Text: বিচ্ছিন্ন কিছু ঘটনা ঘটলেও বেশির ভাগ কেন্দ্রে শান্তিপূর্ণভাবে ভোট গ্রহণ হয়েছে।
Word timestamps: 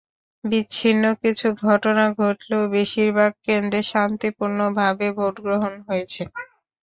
বিচ্ছিন্ন 0.43 1.03
কিছু 1.21 1.47
ঘটনা 1.63 2.05
ঘটলেও 2.19 2.63
বেশির 2.75 3.09
ভাগ 3.17 3.31
কেন্দ্রে 3.47 3.81
শান্তিপূর্ণভাবে 3.91 5.07
ভোট 5.17 5.35
গ্রহণ 5.45 5.73
হয়েছে। 5.87 6.21